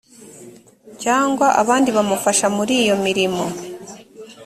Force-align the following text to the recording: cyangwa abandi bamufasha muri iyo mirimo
cyangwa 1.01 1.45
abandi 1.61 1.89
bamufasha 1.97 2.45
muri 2.57 2.73
iyo 2.83 2.95
mirimo 3.05 3.43